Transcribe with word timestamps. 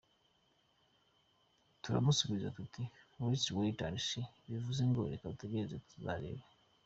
Turamusubiza 1.81 2.55
tuti 2.57 2.83
“let’s 3.29 3.47
wait 3.57 3.79
and 3.87 3.97
see”, 4.07 4.29
bivuze 4.49 4.81
ngo 4.89 4.99
“reka 5.11 5.31
dutegereze 5.33 5.77
tuzarebe”. 5.89 6.43